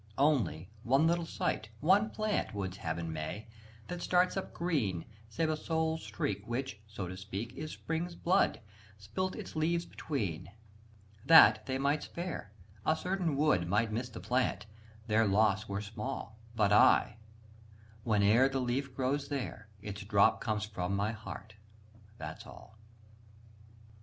Only, 0.17 0.71
one 0.81 1.05
little 1.05 1.27
sight, 1.27 1.69
one 1.79 2.09
plant, 2.09 2.55
Woods 2.55 2.77
have 2.77 2.97
in 2.97 3.13
May, 3.13 3.47
that 3.87 4.01
starts 4.01 4.35
up 4.35 4.51
green 4.51 5.05
Save 5.29 5.51
a 5.51 5.55
sole 5.55 5.99
streak 5.99 6.43
which, 6.47 6.81
so 6.87 7.07
to 7.07 7.15
speak, 7.15 7.53
Is 7.53 7.73
spring's 7.73 8.15
blood, 8.15 8.61
spilt 8.97 9.35
its 9.35 9.55
leaves 9.55 9.85
between, 9.85 10.49
That, 11.27 11.67
they 11.67 11.77
might 11.77 12.01
spare; 12.01 12.51
a 12.83 12.95
certain 12.95 13.37
wood 13.37 13.67
Might 13.67 13.91
miss 13.91 14.09
the 14.09 14.19
plant; 14.19 14.65
their 15.05 15.27
loss 15.27 15.67
were 15.69 15.81
small: 15.81 16.39
But 16.55 16.73
I, 16.73 17.17
whene'er 18.03 18.49
the 18.49 18.59
leaf 18.59 18.95
grows 18.95 19.27
there, 19.27 19.69
Its 19.83 20.01
drop 20.01 20.41
comes 20.41 20.65
from 20.65 20.95
my 20.95 21.11
heart, 21.11 21.53
that's 22.17 22.47
all. 22.47 22.75